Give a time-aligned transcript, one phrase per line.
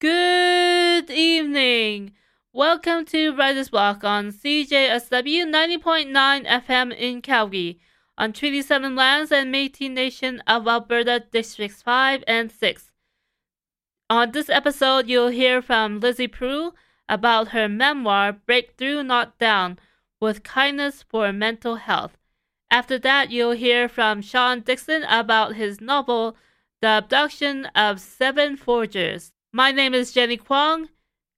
[0.00, 2.12] Good evening.
[2.54, 7.78] Welcome to Writer's Block on CJSW 90.9 FM in Calgary,
[8.16, 12.92] on Treaty 7 lands and Métis Nation of Alberta Districts 5 and 6.
[14.08, 16.72] On this episode, you'll hear from Lizzie Prost
[17.06, 19.78] about her memoir, Breakthrough Not Down,
[20.18, 22.16] with kindness for mental health.
[22.70, 26.38] After that, you'll hear from Sean Dixon about his novel,
[26.80, 29.34] The Abduction of Seven Forgers.
[29.52, 30.90] My name is Jenny Kwong,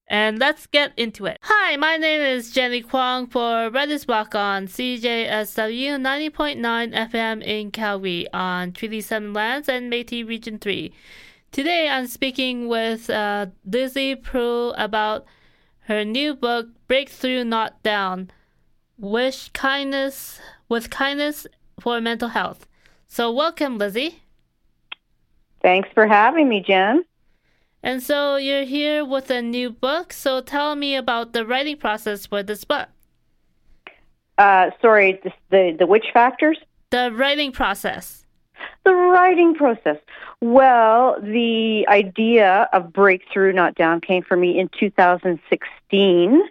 [0.06, 1.38] and let's get into it.
[1.40, 6.60] Hi, my name is Jenny Kwong for Writer's Block on CJSW 90.9
[6.92, 10.92] FM in Calgary on Treaty 7 lands and Métis Region 3.
[11.52, 15.24] Today I'm speaking with uh, Lizzie Prost about
[15.86, 18.30] her new book, Breakthrough Not Down,
[18.98, 21.46] Wish Kindness with Kindness
[21.80, 22.66] for Mental Health.
[23.08, 24.22] So welcome, Lizzie.
[25.62, 27.06] Thanks for having me, Jen.
[27.82, 30.12] And so you're here with a new book.
[30.12, 32.88] So tell me about the writing process for this book.
[34.38, 36.58] Uh, sorry, the, the the which factors?
[36.90, 38.24] The writing process.
[38.84, 39.98] The writing process.
[40.40, 46.42] Well, the idea of breakthrough not down came for me in 2016,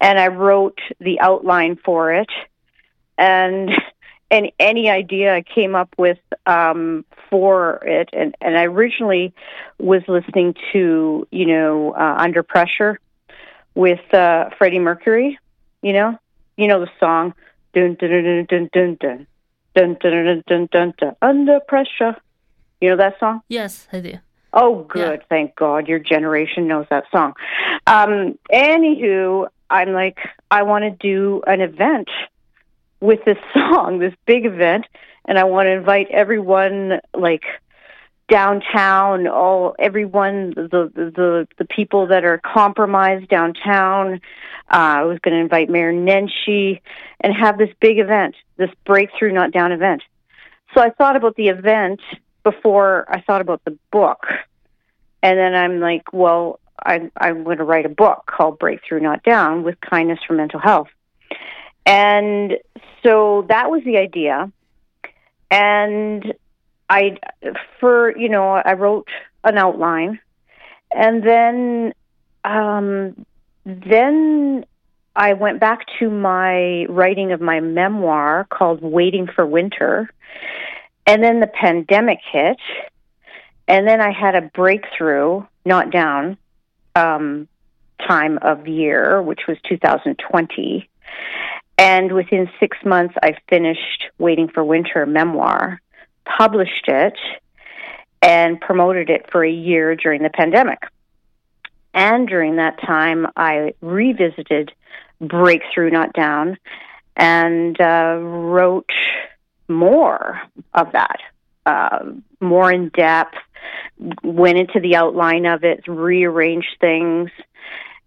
[0.00, 2.30] and I wrote the outline for it,
[3.18, 3.70] and
[4.32, 9.32] and any idea I came up with um, for it, and and I originally
[9.78, 12.98] was listening to you know uh, Under Pressure
[13.74, 15.38] with uh, Freddie Mercury,
[15.82, 16.18] you know,
[16.56, 17.34] you know the song
[17.74, 19.26] dun dun dun dun dun dun
[19.74, 22.16] dun dun dun dun dun dun under pressure.
[22.80, 23.42] You know that song?
[23.48, 24.14] Yes, I do.
[24.54, 25.20] Oh, good.
[25.20, 25.26] Yeah.
[25.28, 27.34] Thank God your generation knows that song.
[27.86, 30.18] Um, anywho, I'm like,
[30.50, 32.08] I want to do an event
[33.02, 34.86] with this song, this big event,
[35.26, 37.44] and I want to invite everyone, like
[38.28, 44.20] downtown, all everyone, the the the people that are compromised downtown.
[44.70, 46.80] Uh, I was going to invite Mayor Nenshi
[47.20, 50.02] and have this big event, this breakthrough not down event.
[50.74, 52.00] So I thought about the event
[52.42, 54.26] before I thought about the book,
[55.22, 59.22] and then I'm like, well, I, I'm going to write a book called Breakthrough Not
[59.22, 60.88] Down with Kindness for Mental Health.
[61.86, 62.54] And
[63.02, 64.50] so that was the idea.
[65.50, 66.34] And
[66.88, 67.18] I,
[67.80, 69.08] for, you know, I wrote
[69.44, 70.20] an outline.
[70.94, 71.94] And then,
[72.44, 73.26] um,
[73.64, 74.64] then
[75.14, 80.10] I went back to my writing of my memoir called Waiting for Winter.
[81.06, 82.58] And then the pandemic hit.
[83.68, 86.36] And then I had a breakthrough, not down,
[86.94, 87.48] um,
[88.06, 90.88] time of year, which was 2020.
[91.82, 95.80] And within six months, I finished Waiting for Winter memoir,
[96.38, 97.18] published it,
[98.22, 100.78] and promoted it for a year during the pandemic.
[101.92, 104.70] And during that time, I revisited
[105.20, 106.56] Breakthrough Not Down
[107.16, 108.92] and uh, wrote
[109.66, 110.40] more
[110.74, 111.18] of that,
[111.66, 111.98] uh,
[112.40, 113.34] more in depth,
[114.22, 117.30] went into the outline of it, rearranged things.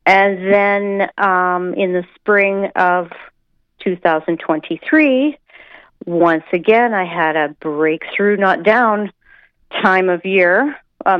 [0.06, 3.12] And then um, in the spring of
[3.86, 5.38] 2023,
[6.06, 9.12] once again, I had a breakthrough, not down
[9.82, 10.76] time of year,
[11.06, 11.18] uh,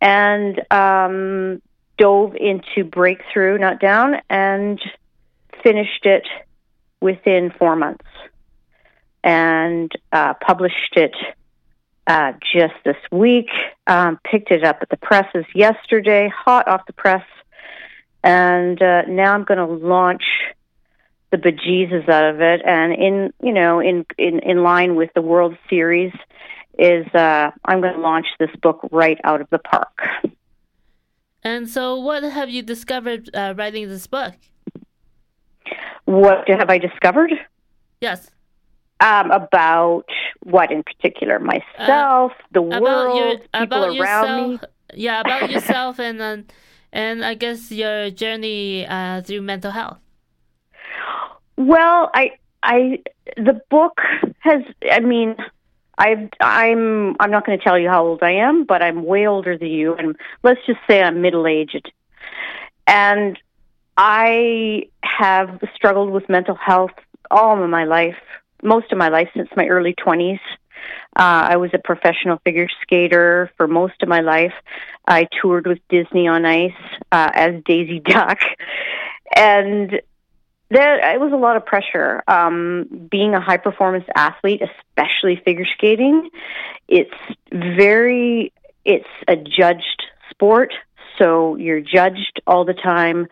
[0.00, 1.62] and um,
[1.96, 4.80] dove into breakthrough, not down, and
[5.62, 6.26] finished it
[7.00, 8.04] within four months.
[9.24, 11.14] And uh, published it
[12.06, 13.50] uh, just this week.
[13.86, 17.24] Um, picked it up at the presses yesterday, hot off the press,
[18.22, 20.22] and uh, now I'm going to launch
[21.30, 25.22] the bejesus out of it, and in you know in in in line with the
[25.22, 26.12] World Series,
[26.78, 29.98] is uh, I'm going to launch this book right out of the park.
[31.42, 34.34] And so, what have you discovered uh, writing this book?
[36.04, 37.32] What have I discovered?
[38.00, 38.30] Yes.
[39.00, 40.06] Um, about
[40.42, 41.38] what in particular?
[41.38, 44.68] Myself, uh, the world, your, people around yourself, me.
[44.94, 46.50] Yeah, about yourself and
[46.92, 50.00] and I guess your journey uh, through mental health.
[51.58, 53.02] Well, I, I,
[53.36, 53.98] the book
[54.38, 54.62] has.
[54.88, 55.34] I mean,
[55.98, 59.26] I've, I'm, I'm not going to tell you how old I am, but I'm way
[59.26, 60.14] older than you, and
[60.44, 61.90] let's just say I'm middle aged,
[62.86, 63.36] and
[63.96, 66.92] I have struggled with mental health
[67.28, 68.14] all of my life,
[68.62, 70.38] most of my life since my early twenties.
[71.16, 74.54] Uh, I was a professional figure skater for most of my life.
[75.08, 76.70] I toured with Disney on Ice
[77.10, 78.38] uh, as Daisy Duck,
[79.34, 80.00] and
[80.70, 85.66] there it was a lot of pressure um, being a high performance athlete especially figure
[85.76, 86.30] skating
[86.88, 87.14] it's
[87.52, 88.52] very
[88.84, 90.72] it's a judged sport
[91.18, 93.26] So you're judged all the time.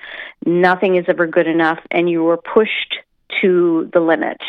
[0.45, 2.97] Nothing is ever good enough, and you were pushed
[3.41, 4.41] to the limit.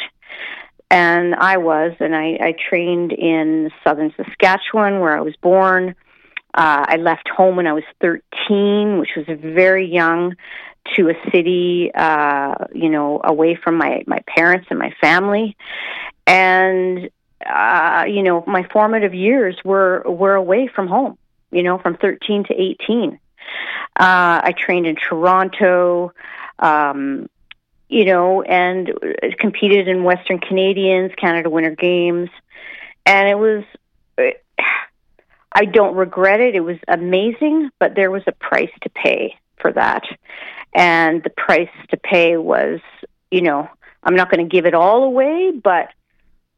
[0.90, 5.96] And I was, and I, I trained in southern Saskatchewan, where I was born.
[6.54, 10.36] Uh, I left home when I was 13, which was very young,
[10.96, 15.56] to a city, uh, you know, away from my my parents and my family,
[16.26, 17.10] and
[17.46, 21.18] uh, you know, my formative years were were away from home.
[21.52, 23.14] You know, from 13 to 18.
[23.14, 23.18] Uh,
[23.96, 26.12] I trained in Toronto.
[26.60, 27.30] Um,
[27.90, 28.92] you know, and
[29.40, 32.30] competed in Western Canadians, Canada Winter Games,
[33.06, 33.64] and it was.
[34.18, 34.44] It,
[35.50, 36.54] I don't regret it.
[36.54, 40.04] It was amazing, but there was a price to pay for that,
[40.74, 42.80] and the price to pay was,
[43.32, 43.70] you know,
[44.04, 45.90] I'm not going to give it all away, but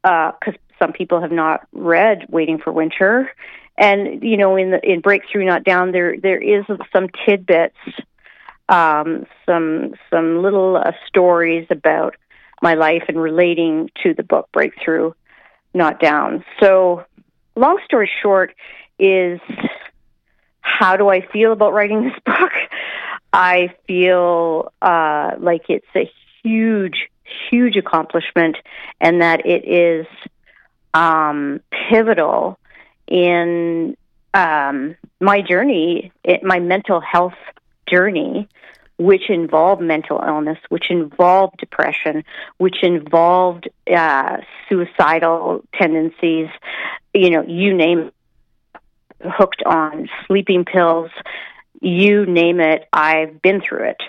[0.02, 3.30] because uh, some people have not read Waiting for Winter,
[3.76, 7.76] and you know, in the in Breakthrough Not Down, there there is some tidbits
[8.70, 12.16] um, some some little uh, stories about
[12.62, 15.12] my life and relating to the book Breakthrough,
[15.74, 16.44] Not Down.
[16.60, 17.04] So,
[17.56, 18.54] long story short,
[18.98, 19.40] is
[20.60, 22.52] how do I feel about writing this book?
[23.32, 26.10] I feel uh, like it's a
[26.42, 27.08] huge,
[27.50, 28.56] huge accomplishment,
[29.00, 30.06] and that it is
[30.94, 31.60] um,
[31.90, 32.58] pivotal
[33.06, 33.96] in
[34.34, 37.34] um, my journey, it, my mental health
[37.88, 38.48] journey,
[38.98, 42.22] which involved mental illness, which involved depression,
[42.58, 44.36] which involved uh,
[44.68, 46.48] suicidal tendencies,
[47.14, 48.12] you know, you name
[49.22, 51.10] hooked on sleeping pills,
[51.80, 54.02] you name it, I've been through it.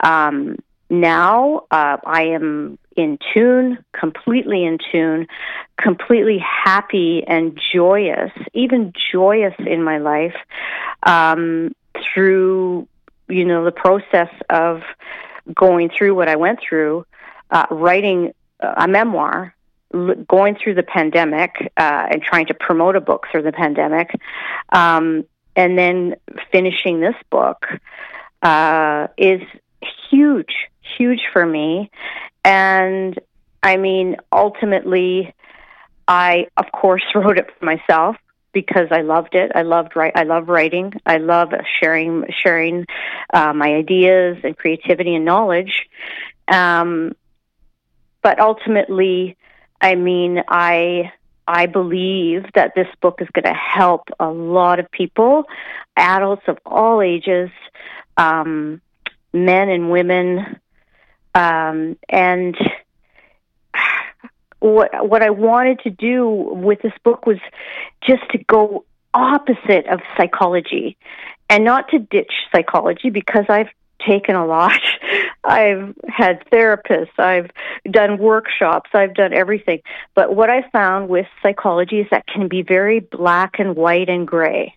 [0.00, 0.58] Um,
[0.88, 5.26] now uh, I am in tune, completely in tune,
[5.76, 10.36] completely happy and joyous, even joyous in my life
[11.02, 11.74] um,
[12.14, 12.88] through
[13.28, 14.82] you know, the process of
[15.54, 17.06] going through what I went through,
[17.50, 19.54] uh, writing a memoir,
[20.28, 24.10] going through the pandemic, uh, and trying to promote a book through the pandemic,
[24.72, 25.24] um,
[25.56, 26.16] and then
[26.52, 27.66] finishing this book
[28.42, 29.40] uh, is
[30.10, 30.54] huge,
[30.96, 31.90] huge for me.
[32.44, 33.18] And
[33.62, 35.34] I mean, ultimately,
[36.06, 38.16] I, of course, wrote it for myself
[38.52, 39.52] because I loved it.
[39.54, 40.12] I loved write.
[40.14, 40.92] I love writing.
[41.04, 42.86] I love sharing sharing
[43.32, 45.88] uh, my ideas and creativity and knowledge.
[46.48, 47.14] Um,
[48.22, 49.36] but ultimately,
[49.80, 51.12] I mean, I
[51.46, 55.44] I believe that this book is going to help a lot of people,
[55.96, 57.50] adults of all ages,
[58.16, 58.80] um,
[59.32, 60.58] men and women,
[61.34, 62.56] um, and
[64.60, 67.38] what what I wanted to do with this book was
[68.02, 68.84] just to go
[69.14, 70.96] opposite of psychology
[71.48, 74.80] and not to ditch psychology because I've taken a lot.
[75.44, 77.50] I've had therapists, I've
[77.88, 79.80] done workshops, I've done everything.
[80.14, 84.26] But what I found with psychology is that can be very black and white and
[84.26, 84.74] gray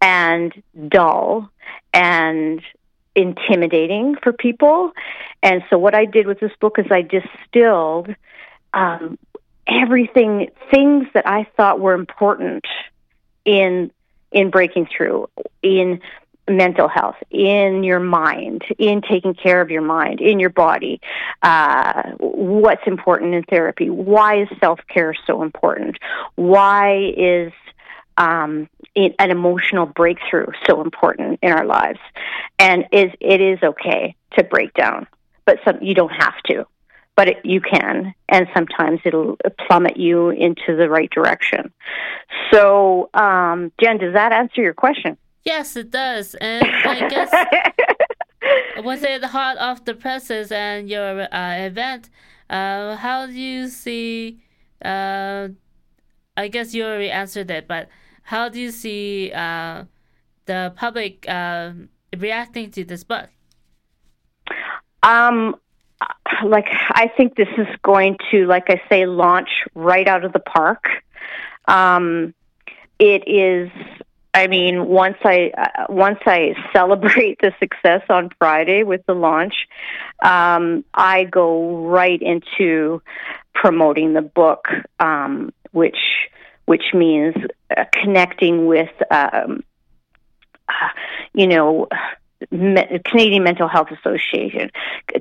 [0.00, 0.52] and
[0.88, 1.50] dull
[1.92, 2.62] and
[3.14, 4.92] intimidating for people.
[5.42, 8.14] And so what I did with this book is I distilled
[8.72, 9.18] um,
[9.66, 12.64] everything, things that I thought were important
[13.44, 13.90] in
[14.30, 15.26] in breaking through,
[15.62, 16.00] in
[16.48, 21.00] mental health, in your mind, in taking care of your mind, in your body.
[21.42, 23.90] Uh, what's important in therapy?
[23.90, 25.96] Why is self care so important?
[26.34, 27.52] Why is
[28.16, 32.00] um, an emotional breakthrough so important in our lives?
[32.58, 35.06] And is it is okay to break down,
[35.44, 36.66] but some, you don't have to
[37.18, 41.72] but it, you can, and sometimes it'll plummet you into the right direction.
[42.52, 45.18] So, um, Jen, does that answer your question?
[45.44, 46.34] Yes, it does.
[46.34, 47.30] And I guess
[48.84, 52.10] was it hot off the heart of the presses and your uh, event?
[52.50, 54.40] Uh, how do you see?
[54.84, 55.48] Uh,
[56.36, 57.88] I guess you already answered it, but
[58.22, 59.84] how do you see uh,
[60.46, 61.72] the public uh,
[62.16, 63.28] reacting to this book?
[65.02, 65.56] Um,
[66.44, 70.40] like I think this is going to, like I say, launch right out of the
[70.40, 70.84] park.
[71.66, 72.34] Um,
[72.98, 73.70] it is.
[74.34, 79.54] I mean, once I uh, once I celebrate the success on Friday with the launch,
[80.22, 83.02] um, I go right into
[83.54, 84.68] promoting the book,
[85.00, 85.98] um, which
[86.66, 87.34] which means
[87.74, 89.64] uh, connecting with, um,
[90.68, 90.88] uh,
[91.32, 91.88] you know
[92.50, 94.70] Canadian Mental Health Association,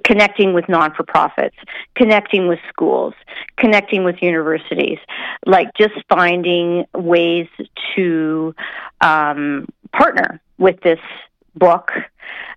[0.04, 1.56] connecting with non for profits,
[1.96, 3.14] connecting with schools,
[3.58, 5.00] connecting with universities,
[5.46, 7.48] like just finding ways
[7.96, 8.54] to
[9.02, 11.00] um, partner with this
[11.56, 11.92] book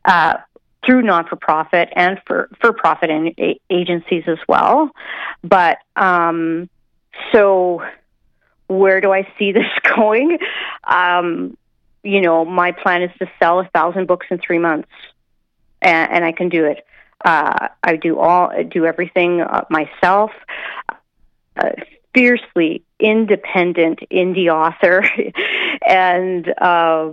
[0.04, 0.36] uh,
[0.84, 3.34] through non for profit and for for profit and
[3.70, 4.90] agencies as well.
[5.42, 6.68] But um,
[7.32, 7.82] so,
[8.68, 9.64] where do I see this
[9.96, 10.38] going?
[10.84, 11.56] Um,
[12.02, 14.88] you know, my plan is to sell a thousand books in three months,
[15.82, 16.84] and, and I can do it.
[17.24, 20.30] Uh, I do all do everything uh, myself.
[21.56, 21.70] Uh,
[22.14, 25.04] fiercely independent indie author,
[25.86, 27.12] and uh,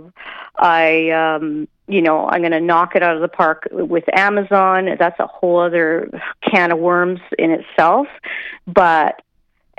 [0.56, 4.88] I, um, you know, I'm going to knock it out of the park with Amazon.
[4.98, 6.10] That's a whole other
[6.42, 8.08] can of worms in itself,
[8.66, 9.22] but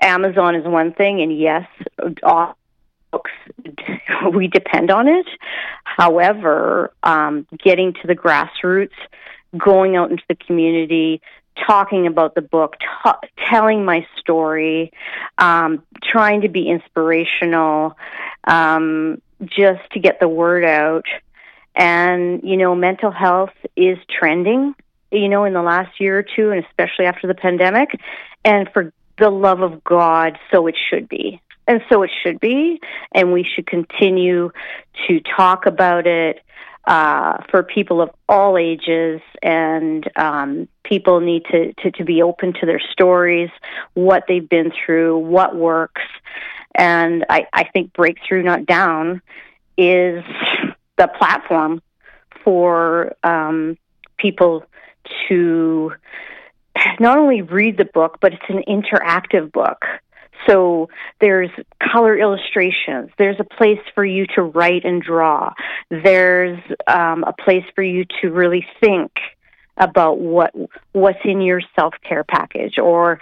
[0.01, 1.68] Amazon is one thing, and yes,
[4.34, 5.25] we depend on it.
[5.84, 8.89] However, um, getting to the grassroots,
[9.58, 11.22] going out into the community,
[11.68, 14.92] talking about the book, ta- telling my story,
[15.38, 17.98] um, trying to be inspirational,
[18.46, 21.06] um, just to get the word out.
[21.75, 24.75] And, you know, mental health is trending,
[25.12, 27.89] you know, in the last year or two, and especially after the pandemic.
[28.44, 31.42] And for the love of God, so it should be.
[31.70, 32.82] And so it should be.
[33.14, 34.52] And we should continue
[35.08, 36.42] to talk about it
[36.86, 42.54] uh, for people of all ages, and um, people need to, to, to be open
[42.54, 43.52] to their stories,
[43.94, 46.02] what they've been through, what works.
[46.74, 49.22] And I, I think Breakthrough Not Down
[49.78, 50.24] is
[50.98, 51.84] the platform
[52.44, 53.78] for um,
[54.18, 54.66] people
[55.28, 55.94] to
[57.00, 59.86] not only read the book, but it's an interactive book.
[60.48, 61.50] So there's
[61.93, 63.12] color illustrations.
[63.17, 65.53] There's a place for you to write and draw.
[65.89, 69.12] There's um, a place for you to really think
[69.79, 70.53] about what
[70.91, 73.19] what's in your self care package, or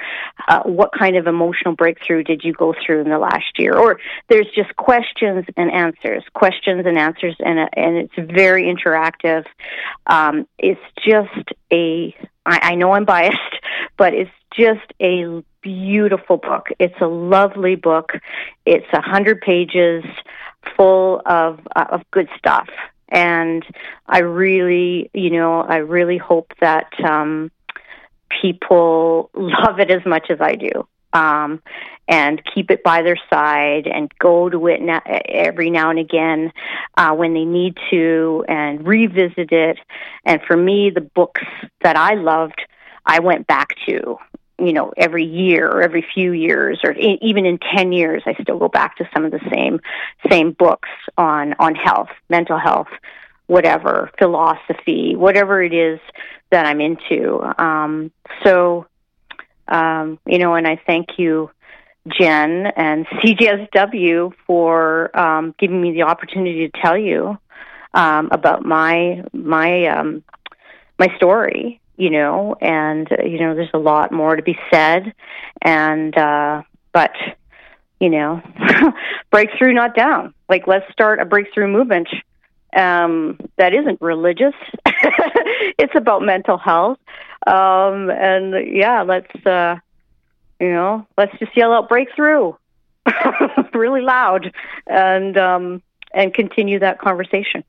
[0.48, 4.00] uh, what kind of emotional breakthrough did you go through in the last year, or
[4.28, 9.46] there's just questions and answers, questions and answers, and and it's very interactive.
[10.08, 13.38] Um, it's just a I, I know I'm biased,
[13.98, 16.68] but it's just a beautiful book.
[16.80, 18.14] It's a lovely book.
[18.66, 20.06] It's a hundred pages
[20.78, 22.70] full of uh, of good stuff,
[23.10, 23.66] and
[24.08, 27.52] I really, you know, I really hope that um,
[28.42, 30.88] people love it as much as I do.
[31.14, 31.64] Um,
[32.10, 36.54] and keep it by their side and go to it na- every now and again
[36.96, 39.78] uh, when they need to and revisit it.
[40.26, 41.42] And for me, the books
[41.82, 42.62] that I loved,
[43.06, 44.18] I went back to
[44.60, 48.58] you know every year or every few years or even in 10 years i still
[48.58, 49.80] go back to some of the same
[50.30, 52.88] same books on on health mental health
[53.46, 56.00] whatever philosophy whatever it is
[56.50, 57.40] that i'm into.
[57.62, 58.12] Um
[58.44, 58.88] so
[59.68, 61.50] um you know and i thank you
[62.08, 67.38] jen and CJSW for um giving me the opportunity to tell you
[67.94, 70.24] um about my my um
[70.98, 75.14] my story you know, and uh, you know, there's a lot more to be said,
[75.62, 76.62] and uh,
[76.94, 77.16] but
[78.00, 78.42] you know,
[79.32, 80.34] breakthrough not down.
[80.48, 82.08] Like let's start a breakthrough movement
[82.76, 84.54] um, that isn't religious.
[84.86, 87.00] it's about mental health,
[87.48, 89.78] um, and yeah, let's uh,
[90.60, 92.54] you know, let's just yell out breakthrough
[93.74, 94.54] really loud,
[94.86, 95.82] and um,
[96.14, 97.64] and continue that conversation.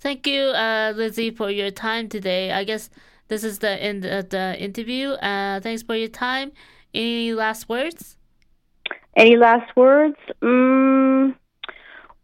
[0.00, 2.52] Thank you, uh, Lizzie, for your time today.
[2.52, 2.90] I guess
[3.28, 5.10] this is the end of the interview.
[5.10, 6.52] Uh, thanks for your time.
[6.92, 8.16] Any last words?
[9.16, 10.16] Any last words?
[10.42, 11.34] Mm,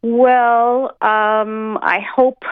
[0.02, 2.42] well, um, I hope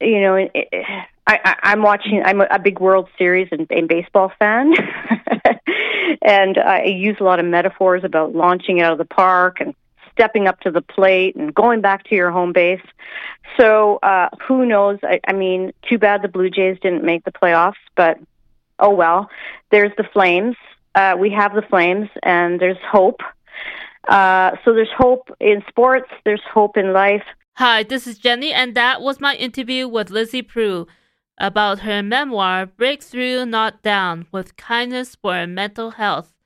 [0.00, 0.34] you know.
[0.34, 0.84] It, it,
[1.26, 2.22] I, am watching.
[2.24, 4.72] I'm a, a, big World Series and, and baseball fan,
[6.22, 9.74] and I use a lot of metaphors about launching out of the park and
[10.18, 12.82] stepping up to the plate and going back to your home base.
[13.56, 14.98] So uh, who knows?
[15.04, 18.18] I, I mean, too bad the Blue Jays didn't make the playoffs, but
[18.80, 19.30] oh well.
[19.70, 20.56] There's the Flames.
[20.96, 23.20] Uh, we have the Flames, and there's hope.
[24.08, 26.10] Uh, so there's hope in sports.
[26.24, 27.24] There's hope in life.
[27.54, 30.88] Hi, this is Jenny, and that was my interview with Lizzie Prost
[31.38, 36.37] about her memoir, Breakthrough Not Down with Kindness for Mental Health.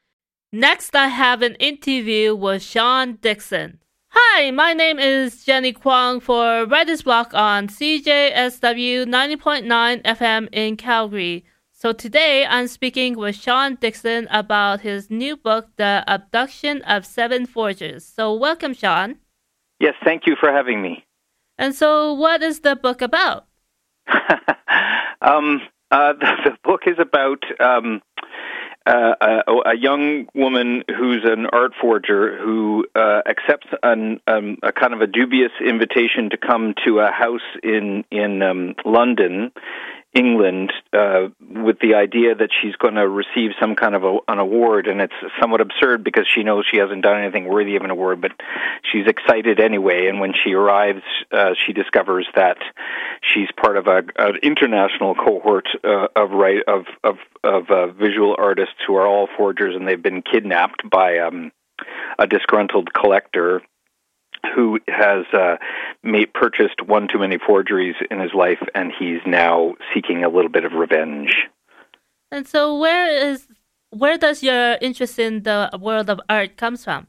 [0.54, 3.78] Next, I have an interview with Sean Dixon.
[4.11, 11.47] Hi, my name is Jenny Kwong for Writer's Block on CJSW 90.9 FM in Calgary.
[11.73, 17.47] So today I'm speaking with Sean Dixon about his new book, The Abduction of Seven
[17.47, 18.04] Forgers.
[18.04, 19.16] So welcome, Sean.
[19.80, 21.06] Yes, thank you for having me.
[21.56, 23.47] And so, what is the book about?
[25.23, 28.02] um, uh, the, the, book is about um,
[28.86, 34.72] uh, a, a, young woman who's an art forger who uh, accepts an, um, a
[34.72, 39.52] kind of a dubious invitation to come to a house in in um, London
[40.14, 44.38] England uh, with the idea that she's going to receive some kind of a, an
[44.38, 47.90] award, and it's somewhat absurd because she knows she hasn't done anything worthy of an
[47.90, 48.33] award, but
[48.90, 50.09] she's excited anyway.
[50.09, 51.02] And when she arrives,
[51.33, 52.59] uh, she discovers that
[53.23, 58.37] she's part of a, an international cohort uh, of right of of, of uh, visual
[58.38, 61.52] artists who are all forgers, and they've been kidnapped by um,
[62.19, 63.62] a disgruntled collector
[64.54, 65.56] who has uh,
[66.02, 70.50] made, purchased one too many forgeries in his life, and he's now seeking a little
[70.50, 71.34] bit of revenge.
[72.30, 73.46] And so, where is
[73.90, 77.06] where does your interest in the world of art comes from?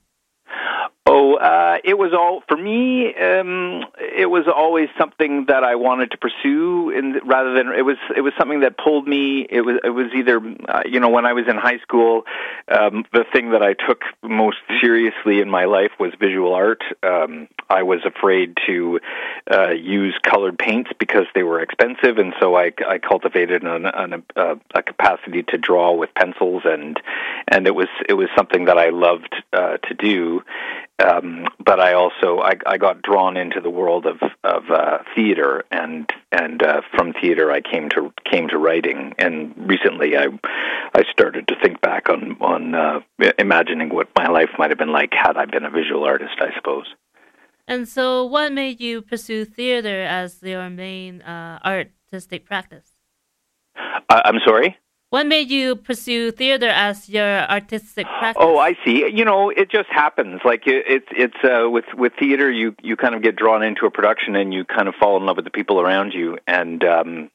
[1.15, 3.13] Oh, uh, it was all for me.
[3.13, 7.97] Um, it was always something that I wanted to pursue, and rather than it was
[8.17, 9.45] it was something that pulled me.
[9.47, 12.23] It was it was either uh, you know when I was in high school,
[12.67, 16.81] um, the thing that I took most seriously in my life was visual art.
[17.03, 18.99] Um, I was afraid to
[19.51, 24.23] uh, use colored paints because they were expensive, and so I, I cultivated an, an,
[24.35, 26.99] a, a capacity to draw with pencils, and
[27.47, 30.41] and it was it was something that I loved uh, to do
[30.99, 35.63] um, but I also I, I got drawn into the world of of uh, theater,
[35.71, 39.13] and and uh, from theater I came to came to writing.
[39.17, 40.27] And recently I
[40.93, 42.99] I started to think back on on uh,
[43.39, 46.35] imagining what my life might have been like had I been a visual artist.
[46.39, 46.85] I suppose.
[47.67, 52.91] And so, what made you pursue theater as your main uh, artistic practice?
[54.09, 54.77] I'm sorry.
[55.13, 58.43] What made you pursue theater as your artistic practice?
[58.43, 59.07] Oh, I see.
[59.13, 60.41] You know, it just happens.
[60.43, 63.85] Like it, it it's uh, with with theater, you you kind of get drawn into
[63.85, 66.83] a production and you kind of fall in love with the people around you, and
[66.83, 67.29] um,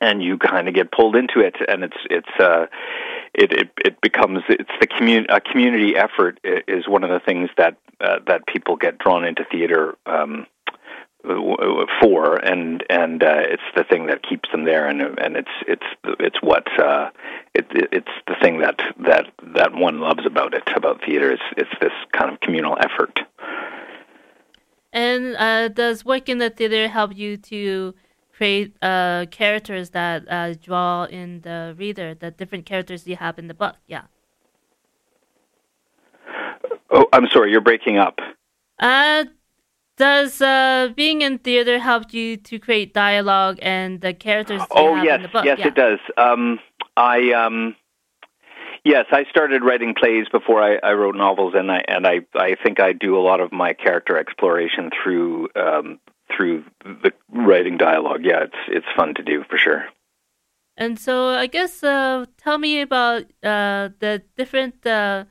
[0.00, 2.66] and you kind of get pulled into it, and it's it's uh,
[3.32, 7.48] it it it becomes it's the commun a community effort is one of the things
[7.56, 9.94] that uh, that people get drawn into theater.
[10.04, 10.48] Um,
[11.22, 15.86] for, and and uh, it's the thing that keeps them there, and and it's it's
[16.20, 17.10] it's what uh,
[17.54, 21.30] it, it's the thing that that that one loves about it about theater.
[21.32, 23.20] It's it's this kind of communal effort.
[24.92, 27.94] And uh, does work in the theater help you to
[28.32, 33.48] create uh, characters that uh, draw in the reader, the different characters you have in
[33.48, 33.76] the book?
[33.86, 34.04] Yeah.
[36.90, 38.18] Oh, I'm sorry, you're breaking up.
[38.78, 39.24] Uh,
[39.98, 44.62] does uh, being in theater help you to create dialogue and the characters?
[44.70, 45.66] oh yes, yes, yeah.
[45.66, 45.98] it does.
[46.16, 46.60] Um,
[46.96, 47.76] I um,
[48.84, 52.56] yes, I started writing plays before I, I, wrote novels, and I and I I
[52.62, 56.00] think I do a lot of my character exploration through um,
[56.34, 58.20] through the writing dialogue.
[58.24, 59.84] Yeah, it's it's fun to do for sure.
[60.76, 65.24] And so I guess uh, tell me about uh, the different uh,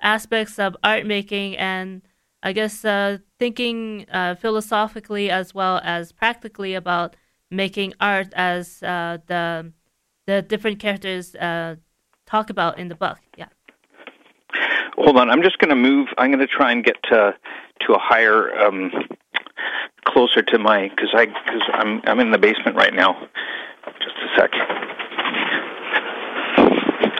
[0.00, 2.02] aspects of art making and
[2.42, 7.16] I guess uh, thinking uh, philosophically as well as practically about
[7.50, 9.72] making art as uh, the
[10.26, 11.76] the different characters uh,
[12.26, 13.18] talk about in the book.
[13.36, 13.48] Yeah.
[14.96, 16.08] Hold on, I'm just going to move.
[16.18, 17.34] I'm going to try and get to
[17.86, 18.92] to a higher, um,
[20.04, 23.28] closer to my because I because I'm I'm in the basement right now.
[24.00, 24.50] Just a sec.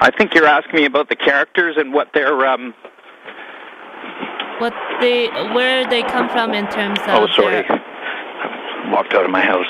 [0.00, 2.74] I think you're asking me about the characters and what they're um,
[4.58, 7.30] what they where they come from in terms oh, of.
[7.30, 7.62] Oh, sorry.
[7.62, 7.84] Their...
[8.90, 9.66] Walked out of my house.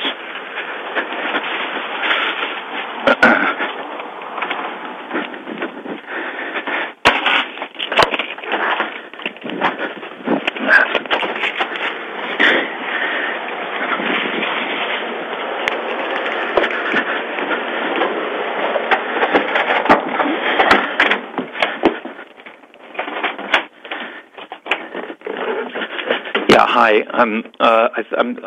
[27.22, 27.44] I'm.
[27.60, 28.38] Uh, I, I'm.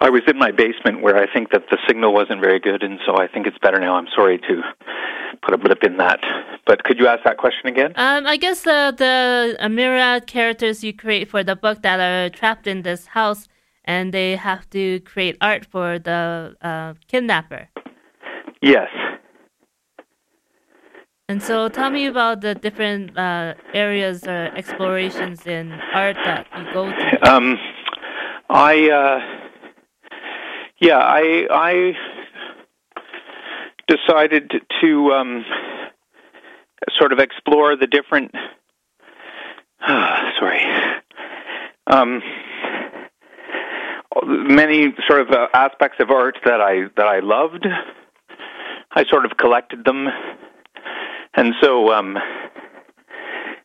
[0.00, 2.98] I was in my basement where I think that the signal wasn't very good, and
[3.06, 3.94] so I think it's better now.
[3.94, 4.62] I'm sorry to
[5.42, 6.20] put a blip in that.
[6.66, 7.92] But could you ask that question again?
[7.96, 12.66] Um, I guess uh, the Amira characters you create for the book that are trapped
[12.66, 13.48] in this house,
[13.84, 17.68] and they have to create art for the uh, kidnapper.
[18.60, 18.88] Yes.
[21.28, 26.64] And so, tell me about the different uh, areas or explorations in art that you
[26.74, 27.32] go to.
[27.32, 27.58] Um,
[28.48, 29.20] I, uh,
[30.78, 31.92] yeah, I, I
[33.88, 35.44] decided to um,
[36.98, 38.32] sort of explore the different.
[39.86, 40.60] Uh, sorry.
[41.86, 42.22] Um,
[44.26, 47.66] many sort of uh, aspects of art that I that I loved.
[48.96, 50.08] I sort of collected them
[51.36, 52.16] and so um,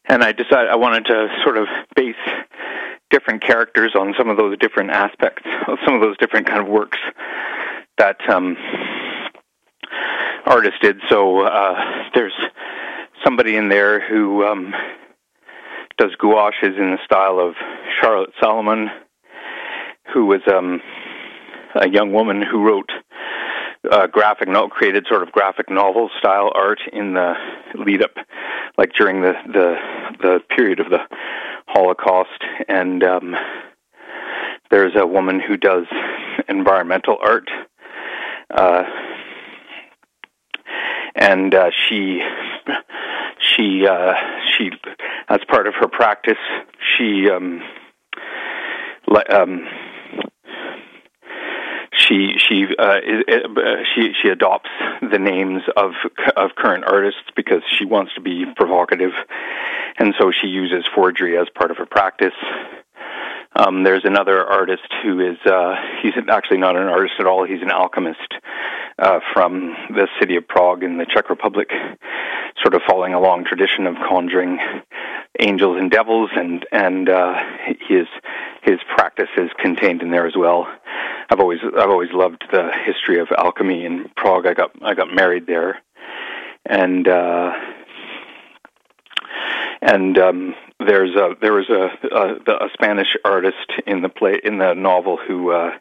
[0.07, 2.15] and I decided I wanted to sort of base
[3.09, 6.67] different characters on some of those different aspects, of some of those different kind of
[6.67, 6.97] works
[7.97, 8.55] that um,
[10.45, 10.97] artists did.
[11.09, 11.75] So uh,
[12.13, 12.33] there's
[13.23, 14.73] somebody in there who um,
[15.97, 17.55] does gouaches in the style of
[18.01, 18.87] Charlotte Salomon,
[20.13, 20.81] who was um,
[21.75, 22.89] a young woman who wrote
[23.91, 27.33] uh, graphic novel, created sort of graphic novel style art in the
[27.75, 28.11] lead up,
[28.77, 29.75] like during the the
[30.21, 30.99] the period of the
[31.71, 33.35] Holocaust, and um,
[34.71, 35.85] there's a woman who does
[36.47, 37.47] environmental art.
[38.49, 38.83] Uh,
[41.15, 42.21] and uh, she
[43.39, 44.13] she uh,
[44.57, 44.71] she
[45.29, 46.37] as part of her practice
[46.97, 47.61] she um,
[49.07, 49.67] le- um,
[52.09, 54.69] she she uh, uh, she she adopts
[55.01, 55.91] the names of
[56.35, 59.11] of current artists because she wants to be provocative,
[59.97, 62.33] and so she uses forgery as part of her practice.
[63.55, 67.45] Um, there's another artist who is uh, he's actually not an artist at all.
[67.45, 68.33] He's an alchemist
[68.97, 71.69] uh, from the city of Prague in the Czech Republic,
[72.61, 74.59] sort of following a long tradition of conjuring
[75.39, 77.33] angels and devils, and and uh,
[77.87, 78.07] his
[78.61, 80.67] his practice is contained in there as well.
[81.29, 84.45] I've always I've always loved the history of alchemy in Prague.
[84.47, 85.81] I got I got married there,
[86.65, 87.07] and.
[87.07, 87.51] Uh,
[89.81, 94.57] and um, there's a there was a, a a Spanish artist in the play in
[94.57, 95.71] the novel who uh,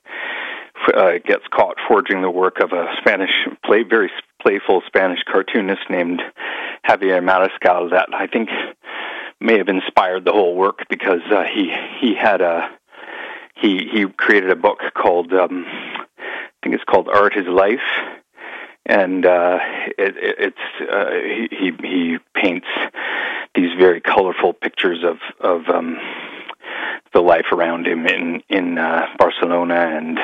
[0.94, 3.30] uh, gets caught forging the work of a Spanish
[3.64, 4.10] play very
[4.40, 6.20] playful Spanish cartoonist named
[6.88, 8.48] Javier Mariscal that I think
[9.40, 12.68] may have inspired the whole work because uh, he he had a
[13.54, 17.78] he he created a book called um, I think it's called Art is Life.
[18.86, 19.58] And uh,
[19.98, 21.10] it, it, it's uh,
[21.50, 22.66] he he paints
[23.54, 25.98] these very colorful pictures of of um,
[27.12, 30.18] the life around him in in uh, Barcelona, and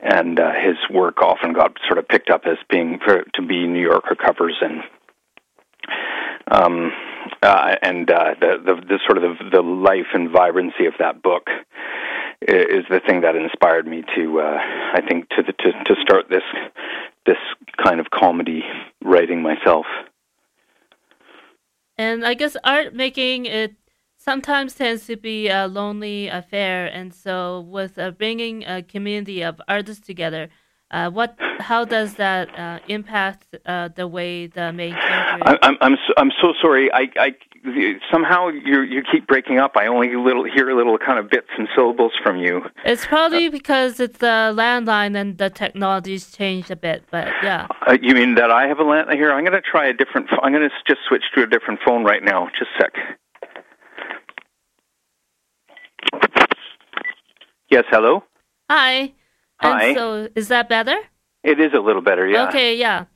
[0.00, 3.66] and uh, his work often got sort of picked up as being for, to be
[3.66, 4.82] New Yorker covers, and
[6.50, 6.92] um,
[7.42, 11.22] uh, and uh, the, the the sort of the, the life and vibrancy of that
[11.22, 11.48] book
[12.40, 14.58] is the thing that inspired me to uh,
[14.94, 16.42] I think to the, to to start this
[17.26, 17.36] this
[17.82, 18.62] kind of comedy
[19.04, 19.86] writing myself.
[21.98, 23.74] And I guess art making it
[24.16, 29.60] sometimes tends to be a lonely affair, and so with uh, bringing a community of
[29.68, 30.48] artists together,
[30.92, 35.58] uh, what how does that uh, impact uh, the way the main character?
[35.62, 36.92] I'm I'm so, I'm so sorry.
[36.92, 37.34] I, I
[38.12, 39.72] somehow you you keep breaking up.
[39.76, 42.62] I only little hear little kind of bits and syllables from you.
[42.84, 47.04] It's probably because it's the landline and the technology's changed a bit.
[47.10, 47.68] But yeah.
[47.86, 49.32] Uh, you mean that I have a landline here?
[49.32, 50.28] I'm going to try a different.
[50.42, 52.48] I'm going to just switch to a different phone right now.
[52.58, 52.92] Just a sec.
[57.70, 57.84] Yes.
[57.90, 58.24] Hello.
[58.68, 59.14] Hi.
[59.62, 59.86] Hi.
[59.86, 60.96] And so is that better?
[61.42, 62.26] It is a little better.
[62.26, 62.48] Yeah.
[62.48, 62.76] Okay.
[62.76, 63.06] Yeah.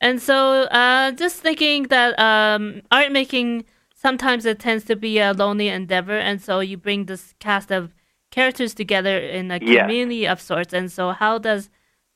[0.00, 5.32] And so, uh, just thinking that um, art making sometimes it tends to be a
[5.32, 7.92] lonely endeavor, and so you bring this cast of
[8.30, 10.72] characters together in a community of sorts.
[10.72, 11.68] And so, how does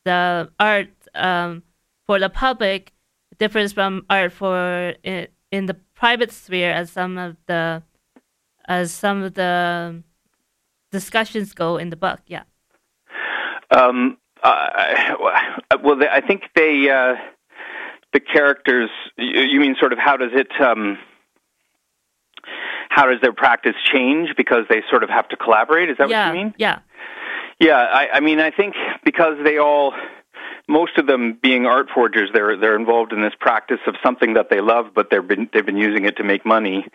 [0.04, 1.64] the art um,
[2.06, 2.92] for the public
[3.38, 7.82] differs from art for in, in the private sphere, as some of the
[8.68, 10.02] as some of the
[10.92, 12.20] discussions go in the book?
[12.28, 12.44] Yeah.
[13.72, 14.18] Um.
[14.42, 15.14] Uh,
[15.82, 16.90] well, I think they.
[16.90, 17.16] Uh
[18.12, 20.98] the characters you mean sort of how does it um
[22.88, 26.28] how does their practice change because they sort of have to collaborate is that yeah,
[26.28, 26.80] what you mean yeah
[27.58, 29.94] yeah i i mean i think because they all
[30.68, 34.50] most of them being art forgers they're they're involved in this practice of something that
[34.50, 36.86] they love but they've been they've been using it to make money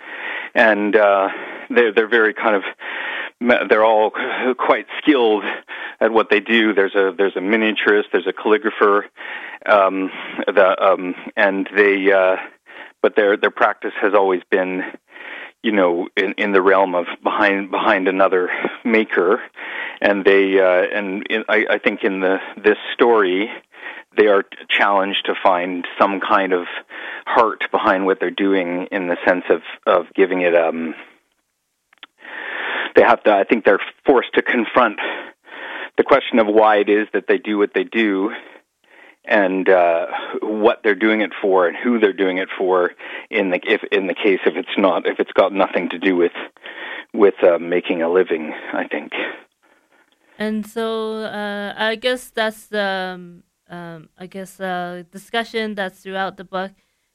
[0.54, 1.30] and uh
[1.70, 2.64] they're they're very kind of
[3.70, 4.12] they're all
[4.58, 5.44] quite skilled
[6.00, 6.74] at what they do.
[6.74, 9.04] There's a there's a miniaturist, there's a calligrapher,
[9.66, 10.12] um,
[10.48, 12.38] the um, and they uh,
[13.02, 14.84] but their their practice has always been
[15.64, 18.50] you know in in the realm of behind behind another
[18.86, 19.42] maker
[20.02, 23.50] and they uh and in, I, I think in the this story
[24.18, 26.66] they are challenged to find some kind of
[27.26, 30.94] heart behind what they're doing in the sense of of giving it um
[32.96, 35.00] they have to I think they're forced to confront
[35.98, 38.32] the question of why it is that they do what they do
[39.26, 40.08] and uh,
[40.42, 42.92] what they're doing it for and who they're doing it for
[43.30, 46.16] in the if in the case if it's not if it's got nothing to do
[46.16, 46.32] with
[47.14, 49.12] with uh, making a living I think
[50.38, 56.46] and so uh, I guess that's um, um, I guess uh, discussion that's throughout the
[56.46, 56.72] book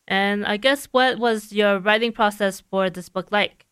[0.06, 3.66] And I guess what was your writing process for this book like?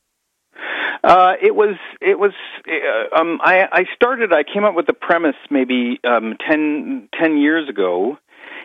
[1.03, 2.33] Uh, it was it was
[2.69, 7.39] uh, um, I, I started I came up with the premise maybe um, 10, 10
[7.39, 8.19] years ago,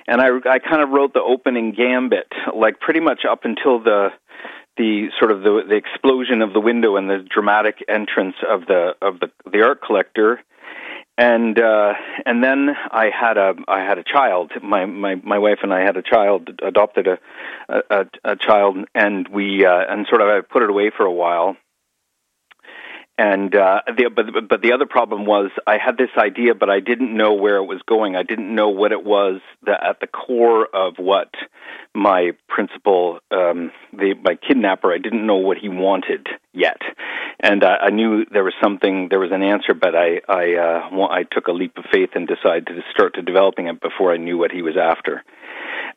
[0.07, 4.09] and I I kind of wrote the opening gambit like pretty much up until the
[4.77, 8.95] the sort of the the explosion of the window and the dramatic entrance of the
[9.01, 10.41] of the the art collector.
[11.17, 11.93] And uh
[12.25, 14.51] and then i had a i had a child.
[14.61, 17.17] My my my wife and i had a child adopted a
[17.69, 21.11] a, a child and we uh and sort of i put it away for a
[21.11, 21.55] while
[23.17, 26.81] and uh, the, but but the other problem was I had this idea, but I
[26.81, 28.15] didn't know where it was going.
[28.15, 31.29] I didn't know what it was that at the core of what
[31.93, 36.81] my principal, um, the my kidnapper, I didn't know what he wanted yet,
[37.39, 41.07] and I, I knew there was something, there was an answer, but I I uh,
[41.09, 44.17] I took a leap of faith and decided to start to developing it before I
[44.17, 45.23] knew what he was after.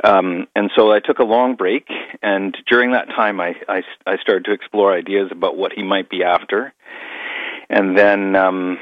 [0.04, 1.88] Um, and so I took a long break,
[2.22, 6.08] and during that time, I, I, I started to explore ideas about what he might
[6.08, 6.72] be after.
[7.68, 8.78] And then um,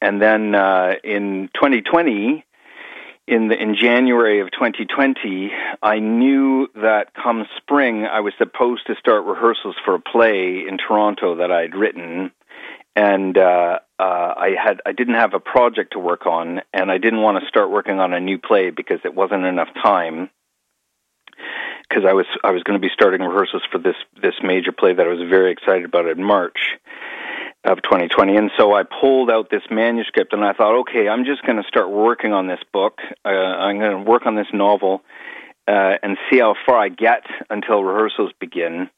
[0.00, 2.44] and then uh, in 2020
[3.26, 5.50] in the in January of 2020
[5.82, 10.78] I knew that come spring I was supposed to start rehearsals for a play in
[10.78, 12.30] Toronto that I'd written.
[12.96, 16.98] And uh, uh, I had I didn't have a project to work on and I
[16.98, 20.30] didn't want to start working on a new play because it wasn't enough time
[21.88, 24.94] because I was I was going to be starting rehearsals for this this major play
[24.94, 26.58] that I was very excited about in March
[27.64, 28.36] of 2020.
[28.36, 31.68] And so I pulled out this manuscript and I thought, okay, I'm just going to
[31.68, 32.98] start working on this book.
[33.24, 35.02] Uh, I'm going to work on this novel
[35.66, 38.88] uh, and see how far I get until rehearsals begin.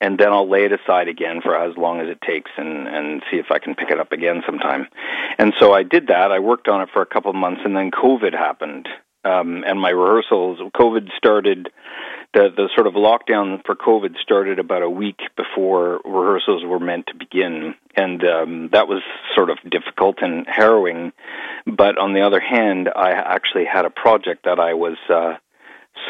[0.00, 3.22] And then I'll lay it aside again for as long as it takes and, and
[3.30, 4.86] see if I can pick it up again sometime.
[5.38, 6.30] And so I did that.
[6.30, 8.88] I worked on it for a couple of months and then COVID happened.
[9.24, 11.68] Um, and my rehearsals, COVID started
[12.34, 17.06] the the sort of lockdown for COVID started about a week before rehearsals were meant
[17.08, 19.02] to begin, and um, that was
[19.34, 21.12] sort of difficult and harrowing.
[21.66, 25.34] But on the other hand, I actually had a project that I was uh,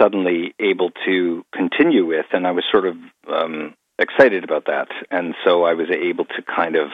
[0.00, 2.96] suddenly able to continue with, and I was sort of
[3.32, 6.88] um, excited about that, and so I was able to kind of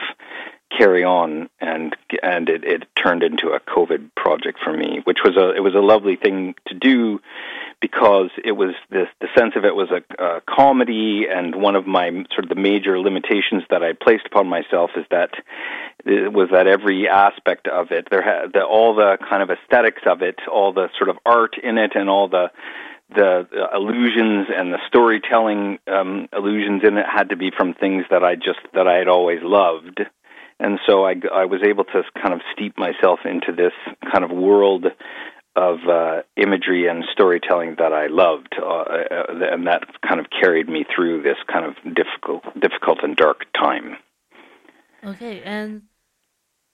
[0.77, 5.37] carry on and and it, it turned into a COVID project for me, which was
[5.37, 7.19] a it was a lovely thing to do
[7.81, 11.85] because it was the the sense of it was a, a comedy and one of
[11.87, 15.31] my sort of the major limitations that I placed upon myself is that
[16.05, 20.01] it was that every aspect of it there had the, all the kind of aesthetics
[20.05, 22.51] of it, all the sort of art in it, and all the
[23.13, 28.23] the illusions and the storytelling um, illusions in it had to be from things that
[28.23, 30.01] I just that I had always loved.
[30.59, 33.73] And so I, I was able to kind of steep myself into this
[34.11, 34.85] kind of world
[35.55, 40.67] of uh, imagery and storytelling that I loved, uh, uh, and that kind of carried
[40.67, 43.97] me through this kind of difficult, difficult and dark time.
[45.03, 45.83] Okay, and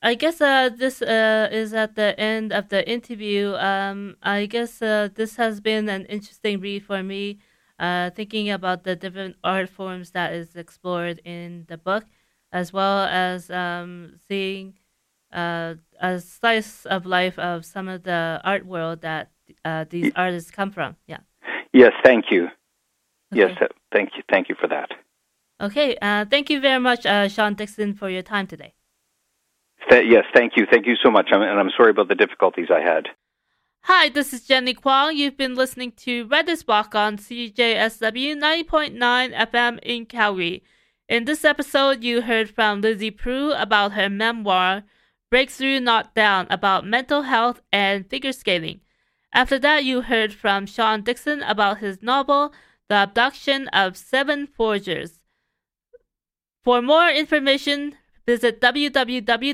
[0.02, 3.54] I guess uh, this uh, is at the end of the interview.
[3.56, 7.40] Um, I guess uh, this has been an interesting read for me,
[8.16, 12.06] thinking about the different art forms that is explored in the book
[12.52, 14.74] as well as um, seeing
[15.34, 19.32] uh, a slice of life of some of the art world that
[19.66, 20.96] uh, these artists come from.
[21.08, 21.20] Yeah.
[21.74, 22.46] Yes, thank you.
[23.34, 23.42] Okay.
[23.42, 24.24] Yes, uh, thank you.
[24.30, 24.90] Thank you for that.
[25.62, 28.74] Okay, uh, thank you very much, uh, Sean Dixon, for your time today.
[29.90, 30.66] Th- yes, thank you.
[30.70, 31.30] Thank you so much.
[31.32, 33.08] I'm, and I'm sorry about the difficulties I had.
[33.86, 35.16] Hi, this is Jenny Kwong.
[35.16, 40.64] You've been listening to Writer's Block on CJSW 90.9 FM in Calgary.
[41.10, 44.84] In this episode, you heard from Lizzie Prost about her memoir,
[45.32, 48.82] Breakthrough Not Down, about mental health and figure skating.
[49.34, 52.54] After that, you heard from Sean Dixon about his novel,
[52.90, 55.22] The Abduction of Seven Forgers.
[56.64, 57.96] For more information,
[58.28, 59.54] visit www.cjsw.com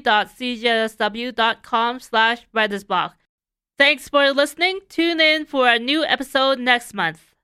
[1.99, 3.13] slash writersblock.
[3.77, 4.79] Thanks for listening.
[4.89, 7.36] Tune in for a new episode next month.